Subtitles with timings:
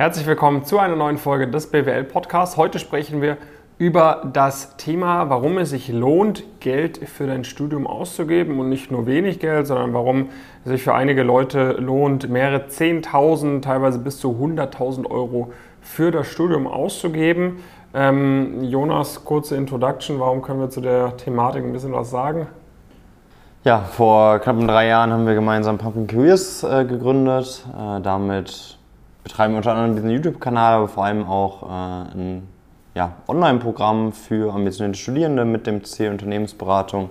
[0.00, 2.56] Herzlich willkommen zu einer neuen Folge des BWL Podcasts.
[2.56, 3.36] Heute sprechen wir
[3.76, 9.04] über das Thema, warum es sich lohnt, Geld für dein Studium auszugeben und nicht nur
[9.04, 10.30] wenig Geld, sondern warum
[10.64, 16.28] es sich für einige Leute lohnt, mehrere 10.000, teilweise bis zu 100.000 Euro für das
[16.28, 17.58] Studium auszugeben.
[17.92, 22.46] Ähm, Jonas, kurze Introduction, warum können wir zu der Thematik ein bisschen was sagen?
[23.64, 27.66] Ja, vor knapp drei Jahren haben wir gemeinsam Pumping Careers äh, gegründet.
[27.78, 28.79] Äh, damit
[29.22, 32.48] betreiben unter anderem diesen YouTube-Kanal, aber vor allem auch äh, ein
[32.94, 37.10] ja, Online-Programm für ambitionierte Studierende mit dem Ziel Unternehmensberatung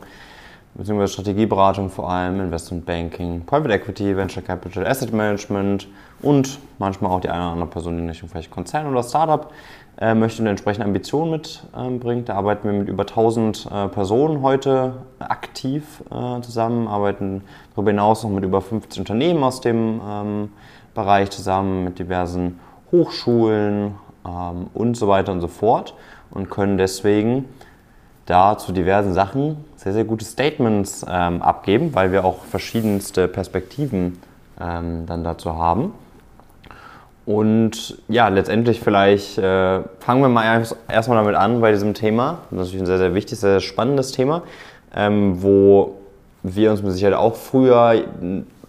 [0.75, 1.07] bzw.
[1.07, 5.87] Strategieberatung vor allem, Investment Banking, Private Equity, Venture Capital, Asset Management
[6.21, 9.51] und manchmal auch die eine oder andere Person, die in Richtung vielleicht Konzern oder Startup
[9.99, 12.21] äh, möchte eine entsprechende Ambition mitbringt.
[12.21, 17.43] Ähm, da arbeiten wir mit über 1000 äh, Personen heute aktiv äh, zusammen, arbeiten
[17.75, 20.49] darüber hinaus noch mit über 50 Unternehmen aus dem ähm,
[20.93, 22.59] Bereich zusammen mit diversen
[22.91, 23.95] Hochschulen
[24.25, 25.93] ähm, und so weiter und so fort
[26.31, 27.45] und können deswegen
[28.29, 34.19] da zu diversen Sachen sehr, sehr gute Statements ähm, abgeben, weil wir auch verschiedenste Perspektiven
[34.61, 35.93] ähm, dann dazu haben.
[37.25, 42.39] Und ja, letztendlich vielleicht äh, fangen wir mal erstmal damit an bei diesem Thema.
[42.51, 44.43] Das ist natürlich ein sehr, sehr wichtiges, sehr, sehr spannendes Thema,
[44.95, 45.95] ähm, wo
[46.43, 48.03] wir uns mit Sicherheit auch früher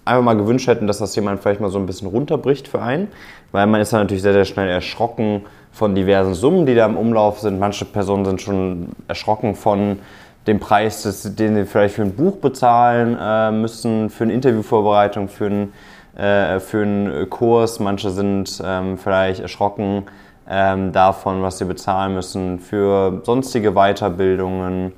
[0.05, 3.08] einfach mal gewünscht hätten, dass das jemand vielleicht mal so ein bisschen runterbricht für einen,
[3.53, 6.96] weil man ist dann natürlich sehr, sehr schnell erschrocken von diversen Summen, die da im
[6.96, 7.58] Umlauf sind.
[7.58, 9.98] Manche Personen sind schon erschrocken von
[10.46, 15.28] dem Preis, das, den sie vielleicht für ein Buch bezahlen äh, müssen, für eine Interviewvorbereitung,
[15.28, 15.72] für, ein,
[16.16, 17.78] äh, für einen Kurs.
[17.78, 20.04] Manche sind ähm, vielleicht erschrocken
[20.48, 24.92] ähm, davon, was sie bezahlen müssen für sonstige Weiterbildungen,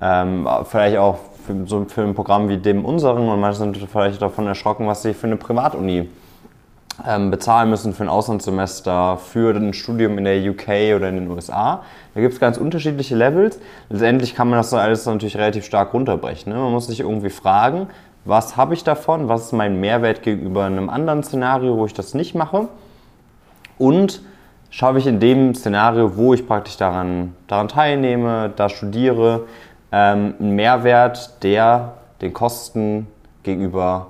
[0.00, 4.22] ähm, vielleicht auch für, so für ein Programm wie dem unseren und manche sind vielleicht
[4.22, 6.08] davon erschrocken, was sie für eine Privatuni
[7.06, 11.30] ähm, bezahlen müssen für ein Auslandssemester, für ein Studium in der UK oder in den
[11.30, 11.82] USA.
[12.14, 13.58] Da gibt es ganz unterschiedliche Levels.
[13.90, 16.52] Letztendlich kann man das alles natürlich relativ stark runterbrechen.
[16.52, 16.58] Ne?
[16.58, 17.88] Man muss sich irgendwie fragen,
[18.24, 22.14] was habe ich davon, was ist mein Mehrwert gegenüber einem anderen Szenario, wo ich das
[22.14, 22.68] nicht mache
[23.78, 24.22] und
[24.70, 29.44] schaffe ich in dem Szenario, wo ich praktisch daran, daran teilnehme, da studiere,
[29.92, 33.06] ähm, einen Mehrwert, der den Kosten
[33.42, 34.08] gegenüber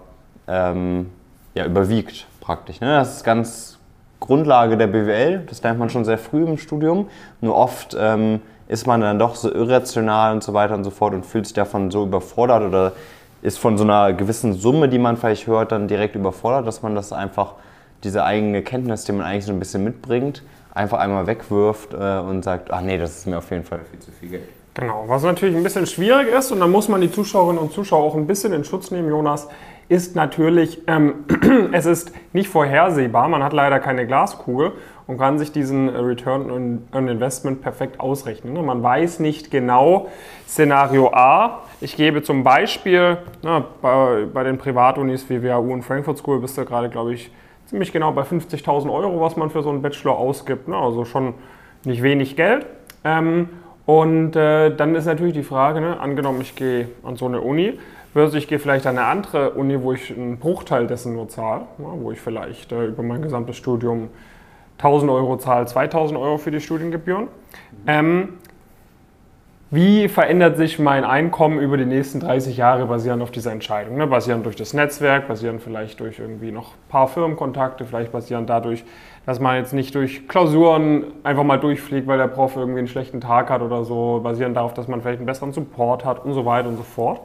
[0.48, 1.10] ähm,
[1.54, 2.80] ja, überwiegt praktisch.
[2.80, 2.94] Ne?
[2.94, 3.78] Das ist ganz
[4.20, 7.08] Grundlage der BWL, das lernt man schon sehr früh im Studium.
[7.40, 11.12] Nur oft ähm, ist man dann doch so irrational und so weiter und so fort
[11.12, 12.92] und fühlt sich davon so überfordert oder
[13.42, 16.94] ist von so einer gewissen Summe, die man vielleicht hört, dann direkt überfordert, dass man
[16.94, 17.54] das einfach,
[18.04, 20.42] diese eigene Kenntnis, die man eigentlich so ein bisschen mitbringt,
[20.74, 24.00] einfach einmal wegwirft äh, und sagt, ach nee, das ist mir auf jeden Fall viel
[24.00, 24.48] zu viel Geld.
[24.74, 28.04] Genau, was natürlich ein bisschen schwierig ist und da muss man die Zuschauerinnen und Zuschauer
[28.04, 29.48] auch ein bisschen in Schutz nehmen, Jonas,
[29.88, 31.24] ist natürlich, ähm,
[31.72, 34.72] es ist nicht vorhersehbar, man hat leider keine Glaskugel
[35.06, 36.50] und kann sich diesen Return
[36.92, 38.54] on Investment perfekt ausrechnen.
[38.54, 38.62] Ne?
[38.62, 40.08] Man weiß nicht genau
[40.48, 41.62] Szenario A.
[41.80, 46.58] Ich gebe zum Beispiel na, bei, bei den Privatunis wie WHU und Frankfurt School bist
[46.58, 47.30] du gerade, glaube ich,
[47.66, 50.66] ziemlich genau bei 50.000 Euro, was man für so einen Bachelor ausgibt.
[50.66, 50.76] Ne?
[50.76, 51.34] Also schon
[51.84, 52.66] nicht wenig Geld.
[53.04, 53.48] Ähm,
[53.86, 57.78] und äh, dann ist natürlich die Frage, ne, angenommen, ich gehe an so eine Uni,
[58.16, 61.66] versus ich gehe vielleicht an eine andere Uni, wo ich einen Bruchteil dessen nur zahle,
[61.76, 64.08] ja, wo ich vielleicht äh, über mein gesamtes Studium
[64.78, 67.28] 1000 Euro zahle, 2000 Euro für die Studiengebühren.
[67.86, 68.38] Ähm,
[69.70, 73.98] wie verändert sich mein Einkommen über die nächsten 30 Jahre basierend auf dieser Entscheidung?
[73.98, 74.06] Ne?
[74.06, 78.82] Basierend durch das Netzwerk, basierend vielleicht durch irgendwie noch ein paar Firmenkontakte, vielleicht basierend dadurch,
[79.26, 83.20] dass man jetzt nicht durch Klausuren einfach mal durchfliegt, weil der Prof irgendwie einen schlechten
[83.20, 86.46] Tag hat oder so, basierend darauf, dass man vielleicht einen besseren Support hat und so
[86.46, 87.20] weiter und so fort.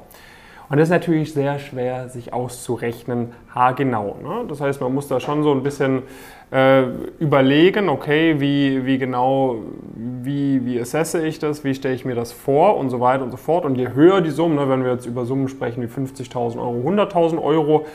[0.71, 4.15] Und das ist natürlich sehr schwer, sich auszurechnen, haargenau.
[4.23, 4.45] Ne?
[4.47, 6.03] Das heißt, man muss da schon so ein bisschen
[6.49, 6.83] äh,
[7.19, 9.57] überlegen, okay, wie, wie genau,
[9.95, 13.31] wie, wie assesse ich das, wie stelle ich mir das vor und so weiter und
[13.31, 13.65] so fort.
[13.65, 16.87] Und je höher die Summen, ne, wenn wir jetzt über Summen sprechen wie 50.000 Euro,
[16.87, 17.85] 100.000 Euro,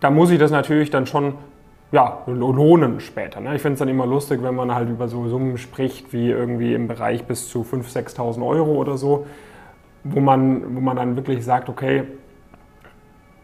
[0.00, 1.34] da muss ich das natürlich dann schon
[1.92, 3.42] ja, lohnen später.
[3.42, 3.56] Ne?
[3.56, 6.72] Ich finde es dann immer lustig, wenn man halt über so Summen spricht, wie irgendwie
[6.72, 9.26] im Bereich bis zu 5.000, 6.000 Euro oder so
[10.10, 12.04] wo man, wo man dann wirklich sagt, okay,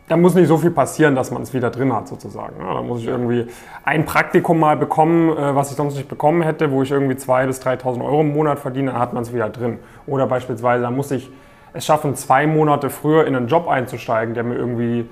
[0.09, 2.57] da muss nicht so viel passieren, dass man es wieder drin hat sozusagen.
[2.61, 3.47] Ja, da muss ich irgendwie
[3.85, 7.47] ein Praktikum mal bekommen, äh, was ich sonst nicht bekommen hätte, wo ich irgendwie 2.000
[7.47, 9.79] bis 3.000 Euro im Monat verdiene, dann hat man es wieder drin.
[10.07, 11.31] Oder beispielsweise, da muss ich
[11.73, 15.09] es schaffen, zwei Monate früher in einen Job einzusteigen, der mir irgendwie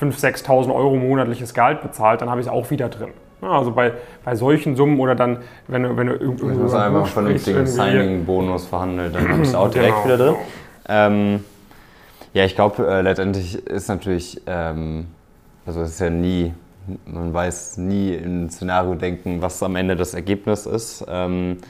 [0.00, 3.10] 5.000, 6.000 Euro monatliches Gehalt bezahlt, dann habe ich es auch wieder drin.
[3.42, 3.92] Ja, also bei,
[4.24, 5.38] bei solchen Summen oder dann,
[5.68, 6.48] wenn du, wenn du irgendwo.
[6.48, 10.16] Du musst einfach einen vernünftigen Signing-Bonus verhandeln, dann habe ich es auch direkt genau, wieder
[10.18, 10.34] drin.
[10.88, 11.44] Ähm,
[12.32, 15.06] ja, ich glaube, äh, letztendlich ist natürlich, ähm,
[15.66, 16.52] also es ist ja nie
[17.04, 21.04] man weiß nie im Szenario denken, was am Ende das Ergebnis ist.
[21.08, 21.66] Ähm, äh,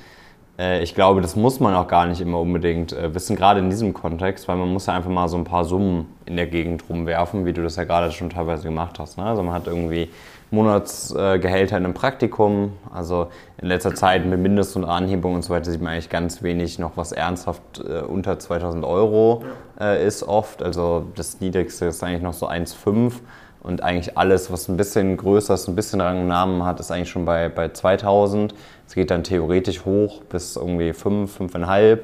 [0.83, 3.95] ich glaube, das muss man auch gar nicht immer unbedingt äh, wissen, gerade in diesem
[3.95, 7.47] Kontext, weil man muss ja einfach mal so ein paar Summen in der Gegend rumwerfen,
[7.47, 9.17] wie du das ja gerade schon teilweise gemacht hast.
[9.17, 9.25] Ne?
[9.25, 10.11] Also man hat irgendwie
[10.51, 13.29] Monatsgehälter in einem Praktikum, also
[13.59, 16.79] in letzter Zeit mit Mindest- und Anhebung und so weiter sieht man eigentlich ganz wenig
[16.79, 19.45] noch, was ernsthaft äh, unter 2000 Euro
[20.05, 20.62] ist oft.
[20.62, 23.15] Also das Niedrigste ist eigentlich noch so 1,5
[23.62, 26.91] und eigentlich alles, was ein bisschen größer ist, ein bisschen Rang und Namen hat, ist
[26.91, 28.55] eigentlich schon bei, bei 2000.
[28.87, 31.99] Es geht dann theoretisch hoch bis irgendwie 5, 5,5,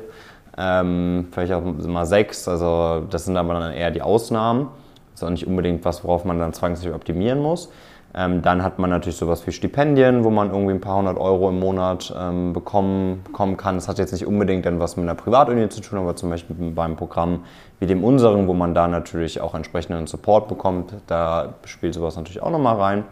[0.58, 2.49] ähm, vielleicht auch mal 6.
[2.49, 4.69] Also das sind aber dann eher die Ausnahmen.
[5.12, 7.70] Das ist auch nicht unbedingt was, worauf man dann zwangsläufig optimieren muss.
[8.18, 11.50] Ähm, dann hat man natürlich sowas wie Stipendien, wo man irgendwie ein paar hundert Euro
[11.50, 13.74] im Monat ähm, bekommen, bekommen kann.
[13.74, 16.56] Das hat jetzt nicht unbedingt dann was mit einer Privatuni zu tun, aber zum Beispiel
[16.70, 17.44] beim Programm
[17.78, 22.42] wie dem unseren, wo man da natürlich auch entsprechenden Support bekommt, da spielt sowas natürlich
[22.42, 23.04] auch nochmal rein.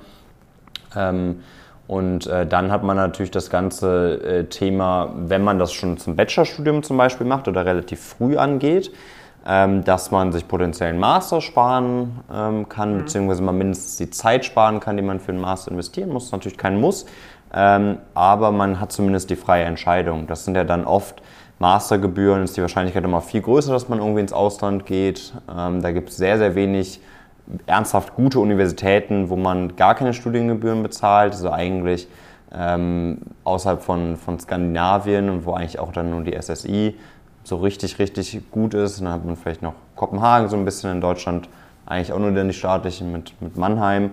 [0.96, 1.40] Ähm,
[1.86, 6.16] und äh, dann hat man natürlich das ganze äh, Thema, wenn man das schon zum
[6.16, 8.90] Bachelorstudium zum Beispiel macht oder relativ früh angeht,
[9.46, 12.98] ähm, dass man sich potenziell einen Master sparen ähm, kann, mhm.
[12.98, 16.24] beziehungsweise man mindestens die Zeit sparen kann, die man für einen Master investieren muss.
[16.24, 17.06] Das ist natürlich kein Muss,
[17.52, 20.26] ähm, aber man hat zumindest die freie Entscheidung.
[20.26, 21.22] Das sind ja dann oft
[21.58, 25.34] Mastergebühren, ist die Wahrscheinlichkeit immer viel größer, dass man irgendwie ins Ausland geht.
[25.54, 27.00] Ähm, da gibt es sehr, sehr wenig
[27.66, 32.08] ernsthaft gute Universitäten, wo man gar keine Studiengebühren bezahlt, also eigentlich
[32.52, 36.96] ähm, außerhalb von, von Skandinavien und wo eigentlich auch dann nur die SSI
[37.44, 39.00] so richtig, richtig gut ist.
[39.00, 41.48] dann hat man vielleicht noch Kopenhagen so ein bisschen in Deutschland,
[41.86, 44.12] eigentlich auch nur dann die staatlichen mit, mit Mannheim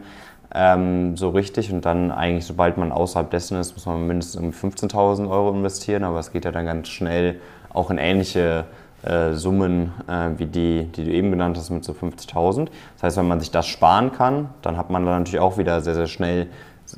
[0.54, 1.72] ähm, so richtig.
[1.72, 6.04] Und dann eigentlich, sobald man außerhalb dessen ist, muss man mindestens 15.000 Euro investieren.
[6.04, 7.40] Aber es geht ja dann ganz schnell
[7.74, 8.66] auch in ähnliche
[9.04, 12.68] äh, Summen äh, wie die, die du eben genannt hast mit so 50.000.
[12.96, 15.82] Das heißt, wenn man sich das sparen kann, dann hat man dann natürlich auch wieder
[15.82, 16.48] sehr, sehr schnell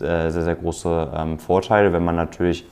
[0.02, 1.94] äh, sehr, sehr große ähm, Vorteile.
[1.94, 2.66] Wenn man natürlich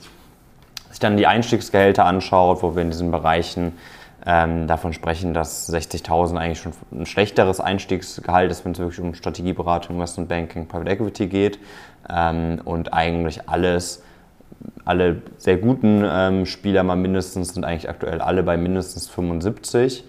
[0.92, 3.72] sich dann die Einstiegsgehälter anschaut, wo wir in diesen Bereichen
[4.26, 9.14] ähm, davon sprechen, dass 60.000 eigentlich schon ein schlechteres Einstiegsgehalt ist, wenn es wirklich um
[9.14, 11.58] Strategieberatung, Investment Banking, Private Equity geht
[12.08, 14.02] ähm, und eigentlich alles,
[14.84, 20.04] alle sehr guten ähm, Spieler mal mindestens sind eigentlich aktuell alle bei mindestens 75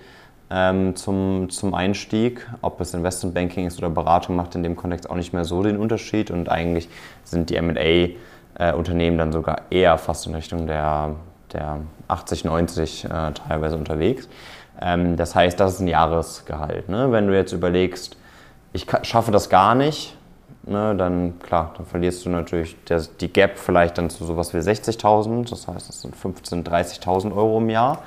[0.52, 2.48] ähm, zum, zum Einstieg.
[2.62, 5.64] Ob es Investment Banking ist oder Beratung, macht in dem Kontext auch nicht mehr so
[5.64, 6.90] den Unterschied und eigentlich
[7.24, 8.10] sind die M&A
[8.58, 11.16] äh, Unternehmen dann sogar eher fast in Richtung der,
[11.52, 14.28] der 80, 90 äh, teilweise unterwegs.
[14.82, 16.90] Ähm, das heißt, das ist ein Jahresgehalt.
[16.90, 17.12] Ne?
[17.12, 18.18] Wenn du jetzt überlegst,
[18.74, 20.16] ich schaffe das gar nicht,
[20.64, 24.58] ne, dann klar, dann verlierst du natürlich das, die Gap vielleicht dann zu sowas wie
[24.58, 28.00] 60.000, das heißt, das sind 15.000, 30.000 Euro im Jahr.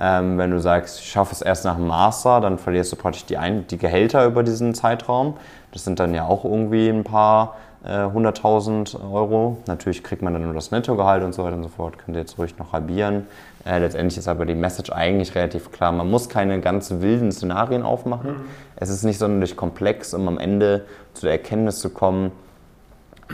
[0.00, 3.24] Ähm, wenn du sagst, ich schaffe es erst nach dem Master, dann verlierst du praktisch
[3.26, 5.34] die, Ein die Gehälter über diesen Zeitraum.
[5.72, 9.58] Das sind dann ja auch irgendwie ein paar 100.000 äh, Euro.
[9.66, 11.98] Natürlich kriegt man dann nur das Nettogehalt und so weiter und so fort.
[11.98, 13.26] Könnt ihr jetzt ruhig noch halbieren.
[13.64, 15.90] Äh, letztendlich ist aber die Message eigentlich relativ klar.
[15.90, 18.30] Man muss keine ganz wilden Szenarien aufmachen.
[18.30, 18.40] Mhm.
[18.76, 20.84] Es ist nicht sonderlich komplex, um am Ende
[21.14, 22.30] zu der Erkenntnis zu kommen,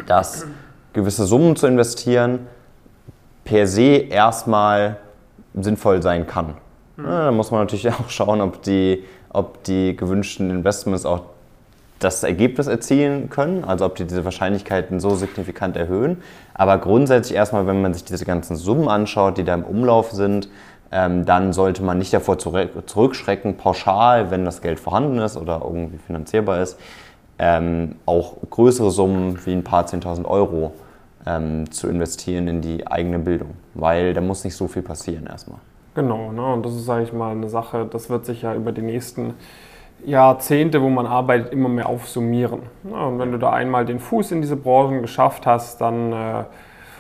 [0.06, 0.46] dass
[0.94, 2.46] gewisse Summen zu investieren
[3.44, 4.96] per se erstmal
[5.54, 6.54] sinnvoll sein kann.
[6.96, 7.04] Mhm.
[7.04, 11.22] Ja, da muss man natürlich auch schauen, ob die, ob die gewünschten Investments auch
[11.98, 16.22] das Ergebnis erzielen können, also ob die diese Wahrscheinlichkeiten so signifikant erhöhen.
[16.54, 20.48] Aber grundsätzlich erstmal, wenn man sich diese ganzen Summen anschaut, die da im Umlauf sind,
[20.92, 25.98] ähm, dann sollte man nicht davor zurückschrecken, pauschal, wenn das Geld vorhanden ist oder irgendwie
[25.98, 26.78] finanzierbar ist,
[27.38, 30.72] ähm, auch größere Summen wie ein paar 10.000 Euro
[31.28, 35.58] ähm, zu investieren in die eigene Bildung, weil da muss nicht so viel passieren erstmal.
[35.94, 36.54] Genau, ne?
[36.54, 39.34] und das ist, sage ich mal, eine Sache, das wird sich ja über die nächsten
[40.06, 42.60] Jahrzehnte, wo man arbeitet, immer mehr aufsummieren.
[42.90, 46.44] Ja, und wenn du da einmal den Fuß in diese Branchen geschafft hast, dann äh,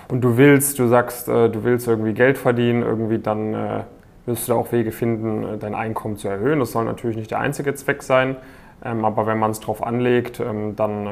[0.08, 3.82] und du willst, du sagst, äh, du willst irgendwie Geld verdienen, irgendwie, dann äh,
[4.26, 6.58] wirst du da auch Wege finden, äh, dein Einkommen zu erhöhen.
[6.58, 8.36] Das soll natürlich nicht der einzige Zweck sein,
[8.84, 11.10] ähm, aber wenn man es drauf anlegt, ähm, dann, äh,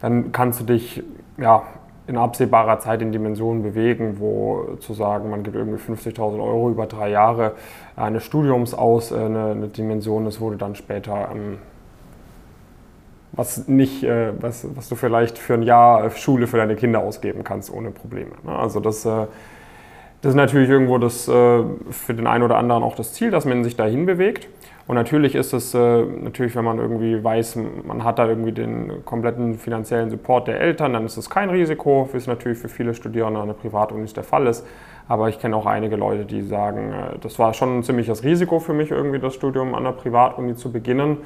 [0.00, 1.02] dann kannst du dich
[1.38, 1.62] ja,
[2.10, 6.86] in absehbarer Zeit in Dimensionen bewegen, wo zu sagen, man gibt irgendwie 50.000 Euro über
[6.86, 7.52] drei Jahre
[7.96, 11.58] eines Studiums aus, äh, eine, eine Dimension wo du dann später ähm,
[13.32, 17.44] was nicht, äh, was, was du vielleicht für ein Jahr Schule für deine Kinder ausgeben
[17.44, 18.32] kannst ohne Probleme.
[18.42, 18.58] Ne?
[18.58, 19.26] Also das, äh,
[20.20, 23.64] das ist natürlich irgendwo das für den einen oder anderen auch das Ziel, dass man
[23.64, 24.48] sich dahin bewegt.
[24.90, 29.04] Und natürlich ist es, äh, natürlich, wenn man irgendwie weiß, man hat da irgendwie den
[29.04, 32.92] kompletten finanziellen Support der Eltern, dann ist es kein Risiko, wie es natürlich für viele
[32.92, 34.66] Studierende an der Privatuni der Fall ist.
[35.06, 38.58] Aber ich kenne auch einige Leute, die sagen, äh, das war schon ein ziemliches Risiko
[38.58, 41.18] für mich, irgendwie das Studium an der Privatuni zu beginnen.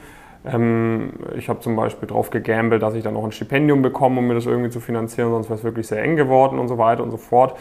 [0.45, 4.27] Ähm, ich habe zum Beispiel darauf gegambelt, dass ich dann noch ein Stipendium bekomme, um
[4.27, 7.03] mir das irgendwie zu finanzieren, sonst wäre es wirklich sehr eng geworden und so weiter
[7.03, 7.57] und so fort.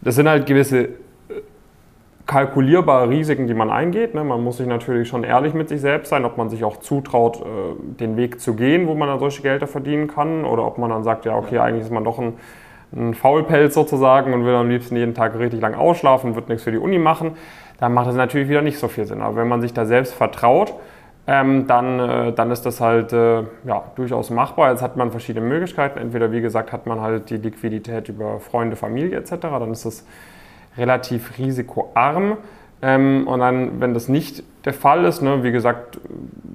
[0.00, 0.90] Das sind halt gewisse
[2.26, 4.14] kalkulierbare Risiken, die man eingeht.
[4.14, 4.24] Ne?
[4.24, 7.40] Man muss sich natürlich schon ehrlich mit sich selbst sein, ob man sich auch zutraut,
[7.40, 10.90] äh, den Weg zu gehen, wo man dann solche Gelder verdienen kann, oder ob man
[10.90, 12.34] dann sagt, ja, okay, eigentlich ist man doch ein,
[12.96, 16.72] ein Faulpelz sozusagen und will am liebsten jeden Tag richtig lang ausschlafen, wird nichts für
[16.72, 17.32] die Uni machen.
[17.78, 19.20] Dann macht das natürlich wieder nicht so viel Sinn.
[19.20, 20.74] Aber wenn man sich da selbst vertraut,
[21.26, 24.70] ähm, dann, äh, dann ist das halt äh, ja, durchaus machbar.
[24.70, 25.98] Jetzt hat man verschiedene Möglichkeiten.
[25.98, 29.32] Entweder, wie gesagt, hat man halt die Liquidität über Freunde, Familie etc.
[29.40, 30.06] Dann ist das
[30.76, 32.36] relativ risikoarm.
[32.82, 35.98] Ähm, und dann, wenn das nicht der Fall ist, ne, wie gesagt,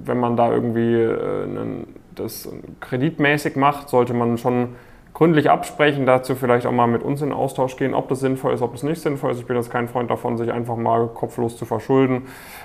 [0.04, 2.48] wenn man da irgendwie äh, einen, das
[2.80, 4.70] kreditmäßig macht, sollte man schon
[5.12, 8.62] gründlich absprechen, dazu vielleicht auch mal mit uns in Austausch gehen, ob das sinnvoll ist,
[8.62, 9.40] ob das nicht sinnvoll ist.
[9.40, 12.22] Ich bin jetzt kein Freund davon, sich einfach mal kopflos zu verschulden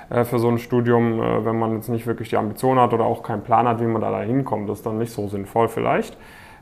[0.10, 3.06] äh, für so ein Studium, äh, wenn man jetzt nicht wirklich die Ambition hat oder
[3.06, 4.70] auch keinen Plan hat, wie man da, da hinkommt.
[4.70, 6.18] Das ist dann nicht so sinnvoll vielleicht.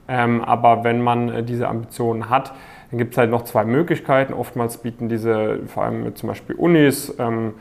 [0.07, 2.53] Ähm, aber wenn man äh, diese Ambitionen hat,
[2.93, 4.33] dann gibt es halt noch zwei Möglichkeiten.
[4.33, 7.55] Oftmals bieten diese, vor allem mit zum Beispiel Unis, ähm,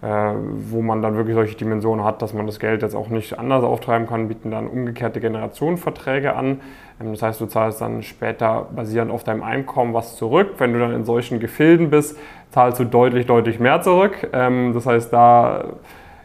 [0.00, 3.38] äh, wo man dann wirklich solche Dimensionen hat, dass man das Geld jetzt auch nicht
[3.38, 6.62] anders auftreiben kann, bieten dann umgekehrte Generationenverträge an.
[7.02, 10.54] Ähm, das heißt, du zahlst dann später basierend auf deinem Einkommen was zurück.
[10.56, 12.18] Wenn du dann in solchen Gefilden bist,
[12.50, 14.30] zahlst du deutlich, deutlich mehr zurück.
[14.32, 15.64] Ähm, das heißt, da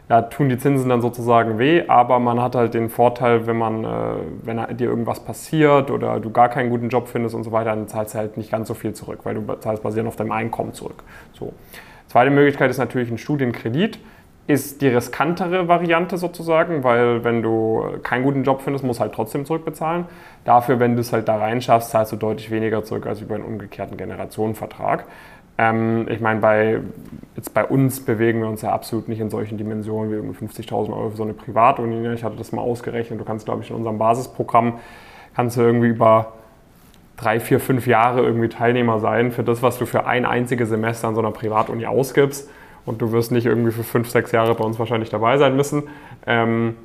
[0.08, 3.84] ja, tun die Zinsen dann sozusagen weh, aber man hat halt den Vorteil, wenn man,
[3.84, 3.88] äh,
[4.42, 7.88] wenn dir irgendwas passiert oder du gar keinen guten Job findest und so weiter, dann
[7.88, 10.74] zahlst du halt nicht ganz so viel zurück, weil du zahlst basierend auf deinem Einkommen
[10.74, 11.04] zurück.
[11.32, 11.52] So.
[12.08, 13.98] Zweite Möglichkeit ist natürlich ein Studienkredit.
[14.46, 19.14] Ist die riskantere Variante sozusagen, weil wenn du keinen guten Job findest, musst du halt
[19.14, 20.04] trotzdem zurückbezahlen.
[20.44, 23.44] Dafür, wenn du es halt da reinschaffst, zahlst du deutlich weniger zurück als über einen
[23.44, 25.06] umgekehrten Generationenvertrag.
[25.56, 26.80] Ähm, ich meine, bei,
[27.52, 31.10] bei uns bewegen wir uns ja absolut nicht in solchen Dimensionen wie irgendwie 50.000 Euro
[31.10, 31.96] für so eine Privatuni.
[31.96, 32.14] Ne?
[32.14, 33.20] Ich hatte das mal ausgerechnet.
[33.20, 34.78] Du kannst, glaube ich, in unserem Basisprogramm
[35.34, 36.32] kannst du irgendwie über
[37.16, 41.08] drei, vier, fünf Jahre irgendwie Teilnehmer sein für das, was du für ein einziges Semester
[41.08, 42.50] an so einer Privatuni ausgibst.
[42.86, 45.84] Und du wirst nicht irgendwie für fünf, sechs Jahre bei uns wahrscheinlich dabei sein müssen.
[46.26, 46.76] Ähm,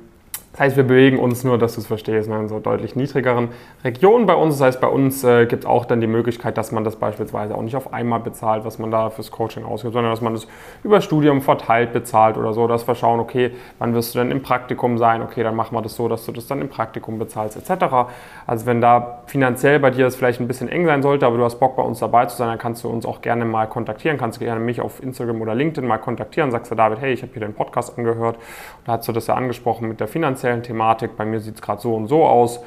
[0.52, 3.50] das heißt, wir bewegen uns nur, dass du es verstehst, ne, in so deutlich niedrigeren
[3.84, 4.58] Regionen bei uns.
[4.58, 7.54] Das heißt, bei uns äh, gibt es auch dann die Möglichkeit, dass man das beispielsweise
[7.54, 10.48] auch nicht auf einmal bezahlt, was man da fürs Coaching ausgibt, sondern dass man das
[10.82, 14.42] über Studium verteilt bezahlt oder so, dass wir schauen, okay, wann wirst du denn im
[14.42, 15.22] Praktikum sein?
[15.22, 18.10] Okay, dann machen wir das so, dass du das dann im Praktikum bezahlst, etc.
[18.44, 21.44] Also wenn da finanziell bei dir das vielleicht ein bisschen eng sein sollte, aber du
[21.44, 24.18] hast Bock bei uns dabei zu sein, dann kannst du uns auch gerne mal kontaktieren,
[24.18, 27.22] kannst du gerne mich auf Instagram oder LinkedIn mal kontaktieren, sagst du David, hey, ich
[27.22, 28.36] habe hier den Podcast angehört,
[28.84, 31.16] da hast du das ja angesprochen mit der finanziellen finanziellen Thematik.
[31.16, 32.60] Bei mir sieht es gerade so und so aus.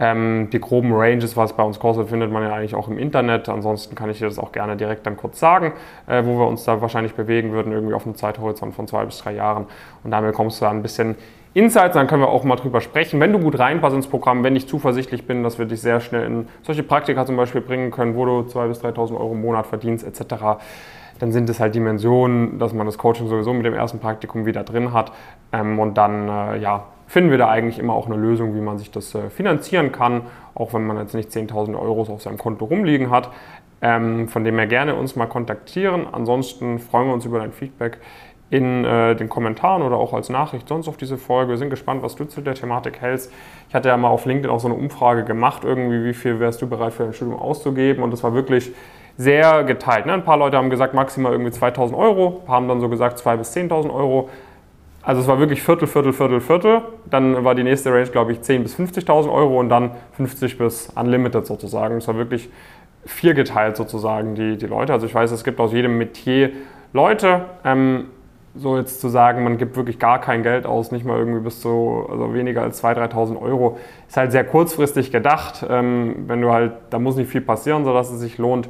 [0.00, 3.48] Ähm, die groben Ranges, was bei uns kostet, findet man ja eigentlich auch im Internet.
[3.48, 5.72] Ansonsten kann ich dir das auch gerne direkt dann kurz sagen,
[6.08, 9.18] äh, wo wir uns da wahrscheinlich bewegen würden, irgendwie auf einem Zeithorizont von zwei bis
[9.18, 9.66] drei Jahren.
[10.02, 11.14] Und damit bekommst du da ein bisschen
[11.54, 13.20] Insights, dann können wir auch mal drüber sprechen.
[13.20, 16.26] Wenn du gut reinpasst ins Programm, wenn ich zuversichtlich bin, dass wir dich sehr schnell
[16.26, 19.66] in solche Praktika zum Beispiel bringen können, wo du 2.000 bis 3.000 Euro im Monat
[19.66, 20.58] verdienst etc.,
[21.20, 24.64] dann sind es halt Dimensionen, dass man das Coaching sowieso mit dem ersten Praktikum wieder
[24.64, 25.12] drin hat.
[25.52, 28.78] Ähm, und dann, äh, ja, finden wir da eigentlich immer auch eine Lösung, wie man
[28.78, 30.22] sich das äh, finanzieren kann,
[30.54, 33.30] auch wenn man jetzt nicht 10.000 Euro auf seinem Konto rumliegen hat.
[33.82, 36.06] Ähm, von dem her gerne uns mal kontaktieren.
[36.10, 37.98] Ansonsten freuen wir uns über dein Feedback
[38.50, 41.50] in äh, den Kommentaren oder auch als Nachricht sonst auf diese Folge.
[41.50, 43.32] Wir sind gespannt, was du zu der Thematik hältst.
[43.68, 46.62] Ich hatte ja mal auf LinkedIn auch so eine Umfrage gemacht, irgendwie, wie viel wärst
[46.62, 48.02] du bereit für dein Studium auszugeben?
[48.02, 48.72] Und das war wirklich
[49.16, 50.06] sehr geteilt.
[50.06, 50.12] Ne?
[50.12, 53.56] Ein paar Leute haben gesagt, maximal irgendwie 2000 Euro, haben dann so gesagt 2.000 bis
[53.56, 54.28] 10.000 Euro.
[55.04, 56.82] Also es war wirklich Viertel, Viertel, Viertel, Viertel.
[57.10, 60.90] Dann war die nächste Range, glaube ich, 10.000 bis 50.000 Euro und dann 50 bis
[60.94, 61.98] Unlimited sozusagen.
[61.98, 62.48] Es war wirklich
[63.04, 64.94] vier geteilt sozusagen, die, die Leute.
[64.94, 66.50] Also ich weiß, es gibt aus jedem Metier
[66.94, 67.42] Leute.
[67.64, 68.06] Ähm,
[68.56, 71.60] so jetzt zu sagen, man gibt wirklich gar kein Geld aus, nicht mal irgendwie bis
[71.60, 75.66] zu also weniger als 2.000, 3.000 Euro, ist halt sehr kurzfristig gedacht.
[75.68, 78.68] Ähm, wenn du halt, da muss nicht viel passieren, sodass es sich lohnt.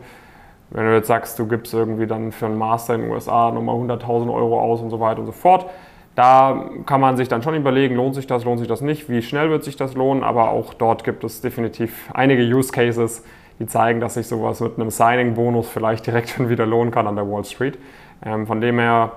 [0.71, 3.77] Wenn du jetzt sagst, du gibst irgendwie dann für einen Master in den USA nochmal
[3.77, 5.67] 100.000 Euro aus und so weiter und so fort,
[6.15, 9.23] da kann man sich dann schon überlegen, lohnt sich das, lohnt sich das nicht, wie
[9.23, 13.25] schnell wird sich das lohnen, aber auch dort gibt es definitiv einige Use Cases,
[13.59, 17.17] die zeigen, dass sich sowas mit einem Signing-Bonus vielleicht direkt schon wieder lohnen kann an
[17.17, 17.79] der Wall Street.
[18.25, 19.13] Ähm, von dem her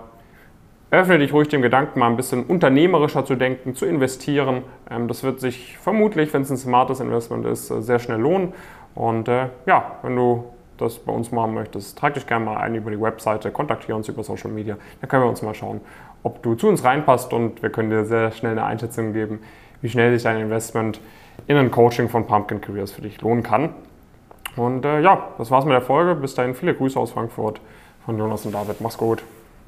[0.90, 4.64] öffne dich ruhig dem Gedanken, mal ein bisschen unternehmerischer zu denken, zu investieren.
[4.90, 8.54] Ähm, das wird sich vermutlich, wenn es ein smartes Investment ist, äh, sehr schnell lohnen.
[8.96, 10.46] Und äh, ja, wenn du
[10.78, 14.08] das bei uns machen möchtest, trag dich gerne mal ein über die Webseite, kontaktiere uns
[14.08, 14.78] über Social Media.
[15.02, 15.82] Da können wir uns mal schauen,
[16.24, 19.40] ob du zu uns reinpasst und wir können dir sehr schnell eine Einschätzung geben,
[19.82, 21.00] wie schnell sich dein Investment
[21.48, 23.70] in ein Coaching von Pumpkin Careers für dich lohnen kann.
[24.56, 26.16] Und äh, ja, das war's mit der Folge.
[26.16, 27.62] Bis dahin viele Grüße aus Frankfurt
[28.06, 28.82] von Jonas und David.
[28.82, 29.24] Mach's gut.